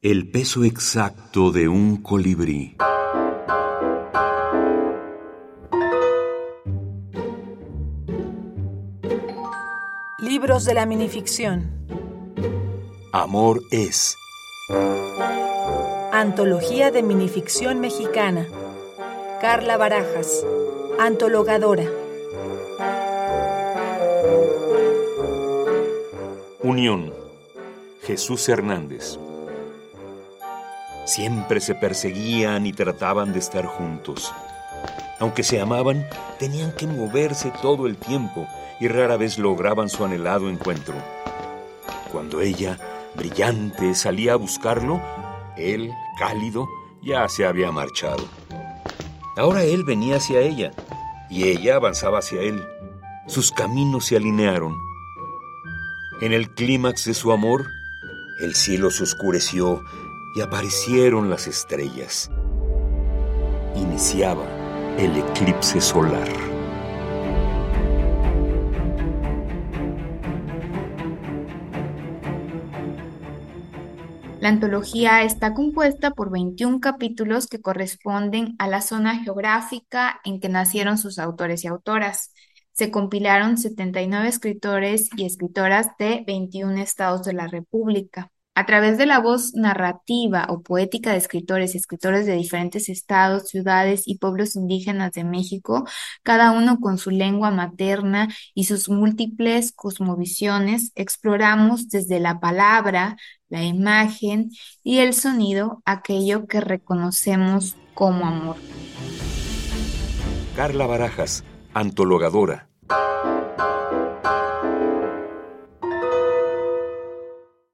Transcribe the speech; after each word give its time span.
El 0.00 0.30
peso 0.30 0.62
exacto 0.62 1.50
de 1.50 1.66
un 1.66 1.96
colibrí. 1.96 2.76
Libros 10.20 10.64
de 10.66 10.74
la 10.74 10.86
minificción. 10.86 11.84
Amor 13.12 13.60
es. 13.72 14.16
Antología 16.12 16.92
de 16.92 17.02
minificción 17.02 17.80
mexicana. 17.80 18.46
Carla 19.40 19.76
Barajas. 19.76 20.46
Antologadora. 21.00 21.90
Unión. 26.62 27.12
Jesús 28.04 28.48
Hernández. 28.48 29.18
Siempre 31.08 31.60
se 31.62 31.74
perseguían 31.74 32.66
y 32.66 32.74
trataban 32.74 33.32
de 33.32 33.38
estar 33.38 33.64
juntos. 33.64 34.30
Aunque 35.18 35.42
se 35.42 35.58
amaban, 35.58 36.06
tenían 36.38 36.70
que 36.72 36.86
moverse 36.86 37.50
todo 37.62 37.86
el 37.86 37.96
tiempo 37.96 38.46
y 38.78 38.88
rara 38.88 39.16
vez 39.16 39.38
lograban 39.38 39.88
su 39.88 40.04
anhelado 40.04 40.50
encuentro. 40.50 40.94
Cuando 42.12 42.42
ella, 42.42 42.78
brillante, 43.14 43.94
salía 43.94 44.34
a 44.34 44.36
buscarlo, 44.36 45.00
él, 45.56 45.90
cálido, 46.18 46.68
ya 47.02 47.26
se 47.30 47.46
había 47.46 47.72
marchado. 47.72 48.28
Ahora 49.38 49.62
él 49.62 49.84
venía 49.84 50.16
hacia 50.16 50.40
ella 50.40 50.72
y 51.30 51.44
ella 51.44 51.76
avanzaba 51.76 52.18
hacia 52.18 52.42
él. 52.42 52.62
Sus 53.28 53.50
caminos 53.50 54.04
se 54.04 54.16
alinearon. 54.16 54.76
En 56.20 56.34
el 56.34 56.50
clímax 56.50 57.06
de 57.06 57.14
su 57.14 57.32
amor, 57.32 57.64
el 58.42 58.54
cielo 58.54 58.90
se 58.90 59.04
oscureció 59.04 59.82
y 60.34 60.40
aparecieron 60.40 61.30
las 61.30 61.46
estrellas. 61.46 62.30
Iniciaba 63.74 64.46
el 64.98 65.16
eclipse 65.16 65.80
solar. 65.80 66.28
La 74.40 74.50
antología 74.50 75.24
está 75.24 75.52
compuesta 75.52 76.12
por 76.12 76.30
21 76.30 76.80
capítulos 76.80 77.48
que 77.48 77.60
corresponden 77.60 78.54
a 78.58 78.68
la 78.68 78.80
zona 78.80 79.22
geográfica 79.22 80.20
en 80.24 80.40
que 80.40 80.48
nacieron 80.48 80.96
sus 80.96 81.18
autores 81.18 81.64
y 81.64 81.66
autoras. 81.66 82.32
Se 82.72 82.92
compilaron 82.92 83.58
79 83.58 84.28
escritores 84.28 85.10
y 85.16 85.26
escritoras 85.26 85.88
de 85.98 86.22
21 86.26 86.78
estados 86.78 87.24
de 87.24 87.32
la 87.32 87.48
República. 87.48 88.30
A 88.58 88.66
través 88.66 88.98
de 88.98 89.06
la 89.06 89.20
voz 89.20 89.54
narrativa 89.54 90.46
o 90.48 90.62
poética 90.62 91.12
de 91.12 91.18
escritores 91.18 91.74
y 91.74 91.78
escritores 91.78 92.26
de 92.26 92.32
diferentes 92.32 92.88
estados, 92.88 93.50
ciudades 93.50 94.02
y 94.04 94.18
pueblos 94.18 94.56
indígenas 94.56 95.12
de 95.12 95.22
México, 95.22 95.86
cada 96.24 96.50
uno 96.50 96.80
con 96.80 96.98
su 96.98 97.12
lengua 97.12 97.52
materna 97.52 98.26
y 98.54 98.64
sus 98.64 98.88
múltiples 98.88 99.70
cosmovisiones, 99.70 100.90
exploramos 100.96 101.88
desde 101.88 102.18
la 102.18 102.40
palabra, 102.40 103.16
la 103.48 103.62
imagen 103.62 104.50
y 104.82 104.98
el 104.98 105.14
sonido 105.14 105.80
aquello 105.84 106.48
que 106.48 106.60
reconocemos 106.60 107.76
como 107.94 108.26
amor. 108.26 108.56
Carla 110.56 110.84
Barajas, 110.88 111.44
antologadora. 111.74 112.66